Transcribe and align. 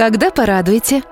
Когда 0.00 0.30
порадуете? 0.30 1.02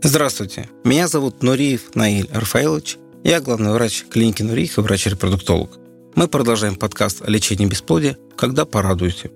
Здравствуйте, 0.00 0.70
меня 0.84 1.06
зовут 1.06 1.42
Нуриев 1.42 1.94
Наиль 1.94 2.26
Рафаилович. 2.32 2.96
Я 3.24 3.42
главный 3.42 3.74
врач 3.74 4.06
клиники 4.08 4.42
Нуриев 4.42 4.78
и 4.78 4.80
врач-репродуктолог. 4.80 5.78
Мы 6.14 6.28
продолжаем 6.28 6.76
подкаст 6.76 7.20
о 7.20 7.28
лечении 7.28 7.66
бесплодия 7.66 8.16
«Когда 8.38 8.64
порадуете». 8.64 9.32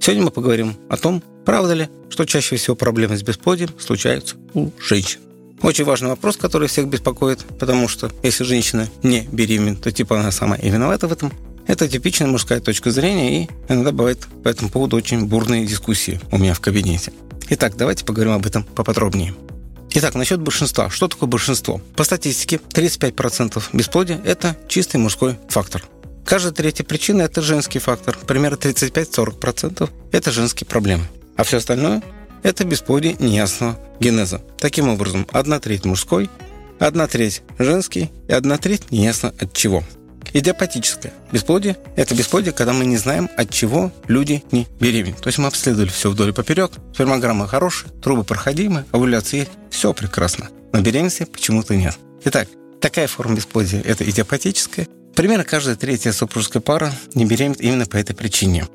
Сегодня 0.00 0.24
мы 0.24 0.30
поговорим 0.32 0.74
о 0.88 0.96
том, 0.96 1.22
правда 1.46 1.74
ли, 1.74 1.88
что 2.08 2.24
чаще 2.24 2.56
всего 2.56 2.74
проблемы 2.74 3.16
с 3.16 3.22
бесплодием 3.22 3.70
случаются 3.78 4.34
у 4.52 4.72
женщин. 4.80 5.20
Очень 5.62 5.84
важный 5.84 6.08
вопрос, 6.08 6.36
который 6.36 6.66
всех 6.66 6.88
беспокоит, 6.88 7.38
потому 7.60 7.86
что 7.86 8.10
если 8.24 8.42
женщина 8.42 8.88
не 9.04 9.28
беременна, 9.30 9.76
то 9.76 9.92
типа 9.92 10.18
она 10.18 10.32
сама 10.32 10.56
и 10.56 10.68
виновата 10.70 11.06
в 11.06 11.12
этом. 11.12 11.32
Это 11.68 11.86
типичная 11.86 12.26
мужская 12.26 12.58
точка 12.58 12.90
зрения, 12.90 13.44
и 13.44 13.48
иногда 13.68 13.92
бывает 13.92 14.26
по 14.42 14.48
этому 14.48 14.70
поводу 14.70 14.96
очень 14.96 15.26
бурные 15.26 15.64
дискуссии 15.66 16.20
у 16.32 16.38
меня 16.38 16.54
в 16.54 16.58
кабинете. 16.58 17.12
Итак, 17.52 17.76
давайте 17.76 18.04
поговорим 18.04 18.32
об 18.32 18.46
этом 18.46 18.62
поподробнее. 18.62 19.34
Итак, 19.90 20.14
насчет 20.14 20.40
большинства. 20.40 20.88
Что 20.88 21.08
такое 21.08 21.28
большинство? 21.28 21.80
По 21.96 22.04
статистике, 22.04 22.60
35% 22.72 23.60
бесплодия– 23.72 24.20
это 24.24 24.56
чистый 24.68 24.98
мужской 24.98 25.36
фактор. 25.48 25.82
Каждая 26.24 26.52
третья 26.52 26.84
причина– 26.84 27.22
это 27.22 27.42
женский 27.42 27.80
фактор. 27.80 28.16
Примерно 28.24 28.54
35-40%– 28.54 29.90
это 30.12 30.30
женские 30.30 30.68
проблемы. 30.68 31.02
А 31.36 31.42
все 31.42 31.56
остальное– 31.56 32.04
это 32.44 32.64
бесплодие 32.64 33.16
неясного 33.18 33.80
генеза. 33.98 34.40
Таким 34.58 34.88
образом, 34.88 35.26
одна 35.32 35.58
треть 35.58 35.84
мужской, 35.84 36.30
одна 36.78 37.08
треть 37.08 37.42
женский 37.58 38.12
и 38.28 38.32
одна 38.32 38.58
треть 38.58 38.92
неясно 38.92 39.34
от 39.40 39.52
чего. 39.54 39.82
Идиопатическое 40.32 41.12
бесплодие– 41.32 41.76
это 41.96 42.14
бесплодие, 42.14 42.52
когда 42.52 42.72
мы 42.72 42.84
не 42.84 42.96
знаем, 42.96 43.28
от 43.36 43.50
чего 43.50 43.92
люди 44.06 44.44
не 44.52 44.66
беременны. 44.78 45.16
То 45.20 45.28
есть 45.28 45.38
мы 45.38 45.48
обследовали 45.48 45.88
все 45.88 46.10
вдоль 46.10 46.30
и 46.30 46.32
поперек, 46.32 46.72
спермограмма 46.94 47.46
хорошая, 47.46 47.90
трубы 48.02 48.24
проходимые, 48.24 48.84
овуляция 48.92 49.40
есть, 49.40 49.50
все 49.70 49.92
прекрасно. 49.92 50.48
Но 50.72 50.80
беременности 50.80 51.24
почему-то 51.24 51.74
нет. 51.74 51.96
Итак, 52.24 52.48
такая 52.80 53.08
форма 53.08 53.36
бесплодия– 53.36 53.82
это 53.84 54.08
идиопатическая. 54.08 54.86
Примерно 55.14 55.44
каждая 55.44 55.76
третья 55.76 56.12
супружеская 56.12 56.62
пара 56.62 56.92
не 57.14 57.24
беременна 57.24 57.56
именно 57.58 57.86
по 57.86 57.96
этой 57.96 58.14
причине. 58.14 58.66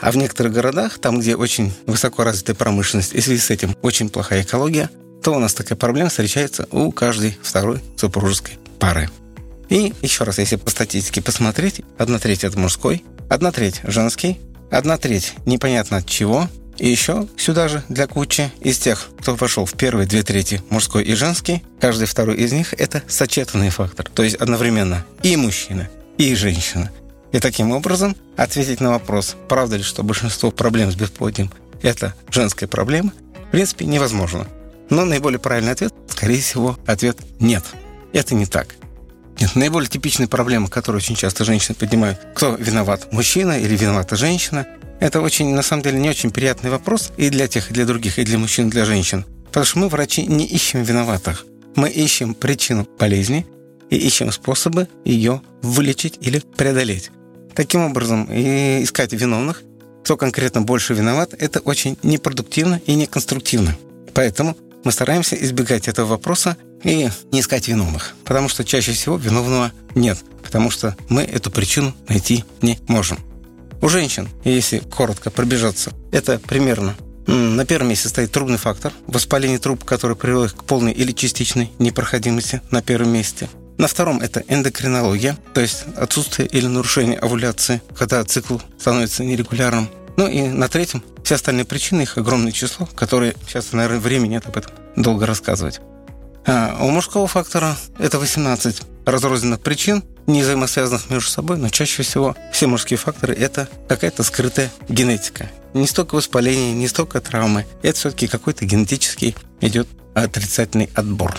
А 0.00 0.10
в 0.10 0.16
некоторых 0.16 0.52
городах, 0.52 0.98
там, 0.98 1.20
где 1.20 1.36
очень 1.36 1.72
высоко 1.86 2.24
развитая 2.24 2.56
промышленность, 2.56 3.12
и 3.12 3.20
в 3.20 3.24
связи 3.24 3.40
с 3.40 3.50
этим 3.50 3.76
очень 3.82 4.08
плохая 4.08 4.42
экология, 4.42 4.90
то 5.22 5.32
у 5.32 5.38
нас 5.38 5.54
такая 5.54 5.76
проблема 5.76 6.08
встречается 6.08 6.66
у 6.72 6.90
каждой 6.90 7.38
второй 7.42 7.80
супружеской 7.96 8.54
пары. 8.80 9.08
И 9.72 9.94
еще 10.02 10.24
раз, 10.24 10.36
если 10.36 10.56
по 10.56 10.68
статистике 10.68 11.22
посмотреть, 11.22 11.80
одна 11.96 12.18
треть 12.18 12.44
это 12.44 12.58
мужской, 12.58 13.02
одна 13.30 13.52
треть 13.52 13.80
женский, 13.84 14.38
одна 14.70 14.98
треть 14.98 15.32
непонятно 15.46 15.96
от 15.96 16.06
чего, 16.06 16.46
и 16.76 16.90
еще 16.90 17.26
сюда 17.38 17.68
же 17.68 17.82
для 17.88 18.06
кучи 18.06 18.52
из 18.60 18.76
тех, 18.76 19.08
кто 19.18 19.34
вошел 19.34 19.64
в 19.64 19.72
первые 19.72 20.06
две 20.06 20.22
трети 20.22 20.60
мужской 20.68 21.04
и 21.04 21.14
женский, 21.14 21.62
каждый 21.80 22.06
второй 22.06 22.36
из 22.36 22.52
них 22.52 22.74
это 22.74 23.02
сочетанный 23.08 23.70
фактор, 23.70 24.06
то 24.12 24.22
есть 24.22 24.36
одновременно 24.36 25.06
и 25.22 25.36
мужчина, 25.36 25.88
и 26.18 26.34
женщина. 26.34 26.92
И 27.32 27.38
таким 27.38 27.72
образом 27.72 28.14
ответить 28.36 28.82
на 28.82 28.90
вопрос, 28.90 29.36
правда 29.48 29.76
ли, 29.76 29.82
что 29.82 30.02
большинство 30.02 30.50
проблем 30.50 30.92
с 30.92 30.96
бесплодием– 30.96 31.50
это 31.82 32.14
женская 32.30 32.66
проблема, 32.66 33.14
в 33.48 33.50
принципе, 33.52 33.86
невозможно. 33.86 34.46
Но 34.90 35.06
наиболее 35.06 35.38
правильный 35.38 35.72
ответ, 35.72 35.94
скорее 36.10 36.42
всего, 36.42 36.78
ответ 36.84 37.16
«нет». 37.40 37.64
Это 38.12 38.34
не 38.34 38.44
так. 38.44 38.76
Нет, 39.42 39.56
наиболее 39.56 39.90
типичная 39.90 40.28
проблема, 40.28 40.68
которую 40.68 41.00
очень 41.00 41.16
часто 41.16 41.44
женщины 41.44 41.74
поднимают, 41.74 42.16
кто 42.32 42.54
виноват, 42.54 43.12
мужчина 43.12 43.58
или 43.58 43.76
виновата 43.76 44.14
женщина, 44.14 44.68
это 45.00 45.20
очень, 45.20 45.52
на 45.52 45.62
самом 45.62 45.82
деле, 45.82 45.98
не 45.98 46.08
очень 46.08 46.30
приятный 46.30 46.70
вопрос 46.70 47.10
и 47.16 47.28
для 47.28 47.48
тех, 47.48 47.68
и 47.68 47.74
для 47.74 47.84
других, 47.84 48.20
и 48.20 48.24
для 48.24 48.38
мужчин, 48.38 48.68
и 48.68 48.70
для 48.70 48.84
женщин. 48.84 49.24
Потому 49.46 49.66
что 49.66 49.80
мы, 49.80 49.88
врачи, 49.88 50.24
не 50.28 50.46
ищем 50.46 50.84
виноватых. 50.84 51.44
Мы 51.74 51.88
ищем 51.88 52.34
причину 52.34 52.86
болезни 53.00 53.44
и 53.90 53.96
ищем 53.96 54.30
способы 54.30 54.86
ее 55.04 55.42
вылечить 55.60 56.18
или 56.20 56.38
преодолеть. 56.38 57.10
Таким 57.56 57.80
образом, 57.80 58.28
и 58.32 58.84
искать 58.84 59.12
виновных, 59.12 59.64
кто 60.04 60.16
конкретно 60.16 60.62
больше 60.62 60.94
виноват, 60.94 61.34
это 61.36 61.58
очень 61.58 61.98
непродуктивно 62.04 62.80
и 62.86 62.94
неконструктивно. 62.94 63.76
Поэтому 64.14 64.56
мы 64.84 64.92
стараемся 64.92 65.36
избегать 65.36 65.88
этого 65.88 66.06
вопроса 66.06 66.56
и 66.82 67.08
не 67.30 67.40
искать 67.40 67.68
виновных, 67.68 68.14
потому 68.24 68.48
что 68.48 68.64
чаще 68.64 68.92
всего 68.92 69.16
виновного 69.16 69.72
нет, 69.94 70.18
потому 70.42 70.70
что 70.70 70.96
мы 71.08 71.22
эту 71.22 71.50
причину 71.50 71.94
найти 72.08 72.44
не 72.60 72.78
можем. 72.88 73.18
У 73.80 73.88
женщин, 73.88 74.28
если 74.44 74.78
коротко 74.78 75.30
пробежаться, 75.30 75.92
это 76.12 76.38
примерно 76.38 76.94
на 77.26 77.64
первом 77.64 77.88
месте 77.88 78.08
стоит 78.08 78.32
трубный 78.32 78.58
фактор, 78.58 78.92
воспаление 79.06 79.58
труб, 79.58 79.84
которое 79.84 80.14
приводит 80.14 80.52
к 80.52 80.64
полной 80.64 80.92
или 80.92 81.12
частичной 81.12 81.70
непроходимости 81.78 82.62
на 82.70 82.82
первом 82.82 83.10
месте. 83.10 83.48
На 83.78 83.86
втором 83.86 84.20
это 84.20 84.42
эндокринология, 84.48 85.36
то 85.54 85.60
есть 85.60 85.84
отсутствие 85.96 86.48
или 86.48 86.66
нарушение 86.66 87.18
овуляции, 87.18 87.80
когда 87.96 88.24
цикл 88.24 88.58
становится 88.78 89.24
нерегулярным. 89.24 89.88
Ну 90.16 90.28
и 90.28 90.42
на 90.42 90.68
третьем 90.68 91.02
все 91.24 91.36
остальные 91.36 91.64
причины, 91.64 92.02
их 92.02 92.18
огромное 92.18 92.52
число, 92.52 92.86
которые 92.94 93.34
сейчас, 93.46 93.72
наверное, 93.72 94.00
времени 94.00 94.32
нет 94.32 94.46
об 94.46 94.56
этом 94.56 94.72
долго 94.96 95.26
рассказывать. 95.26 95.80
А 96.44 96.76
у 96.80 96.90
мужского 96.90 97.26
фактора 97.28 97.76
это 97.98 98.18
18 98.18 98.82
разрозненных 99.06 99.60
причин, 99.60 100.04
не 100.26 100.42
взаимосвязанных 100.42 101.10
между 101.10 101.30
собой, 101.30 101.56
но 101.56 101.68
чаще 101.68 102.02
всего 102.02 102.36
все 102.52 102.66
мужские 102.66 102.98
факторы– 102.98 103.34
это 103.38 103.68
какая-то 103.88 104.22
скрытая 104.22 104.70
генетика. 104.88 105.50
Не 105.74 105.86
столько 105.86 106.16
воспаление, 106.16 106.72
не 106.74 106.88
столько 106.88 107.20
травмы. 107.20 107.66
Это 107.82 107.98
все-таки 107.98 108.26
какой-то 108.28 108.64
генетический 108.64 109.34
идет 109.60 109.88
отрицательный 110.14 110.90
отбор. 110.94 111.36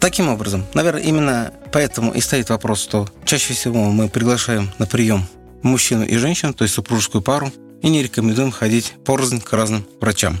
Таким 0.00 0.28
образом, 0.28 0.66
наверное, 0.74 1.02
именно 1.02 1.52
поэтому 1.72 2.12
и 2.12 2.20
стоит 2.20 2.50
вопрос, 2.50 2.82
что 2.82 3.08
чаще 3.24 3.54
всего 3.54 3.90
мы 3.90 4.08
приглашаем 4.08 4.70
на 4.78 4.86
прием 4.86 5.26
мужчину 5.62 6.04
и 6.04 6.16
женщину, 6.16 6.52
то 6.52 6.62
есть 6.64 6.74
супружескую 6.74 7.22
пару, 7.22 7.52
и 7.84 7.90
не 7.90 8.02
рекомендуем 8.02 8.50
ходить 8.50 8.94
порознь 9.04 9.42
к 9.42 9.52
разным 9.52 9.86
врачам. 10.00 10.38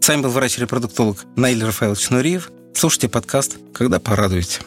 С 0.00 0.08
вами 0.08 0.22
был 0.22 0.30
врач-репродуктолог 0.30 1.18
Наиль 1.36 1.62
Рафаэлович 1.62 2.08
Нуриев. 2.08 2.50
Слушайте 2.74 3.10
подкаст 3.10 3.58
«Когда 3.74 4.00
порадуете». 4.00 4.62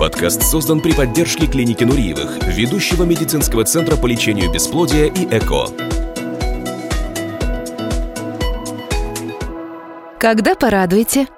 Подкаст 0.00 0.42
создан 0.42 0.80
при 0.80 0.92
поддержке 0.92 1.46
клиники 1.46 1.84
Нуриевых, 1.84 2.42
ведущего 2.48 3.04
медицинского 3.04 3.64
центра 3.64 3.96
по 3.96 4.06
лечению 4.06 4.50
бесплодия 4.50 5.06
и 5.06 5.24
ЭКО. 5.24 5.68
Когда 10.18 10.56
порадуете? 10.56 11.28